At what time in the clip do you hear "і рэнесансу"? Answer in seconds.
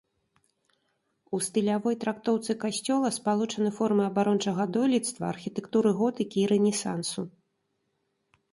6.45-7.21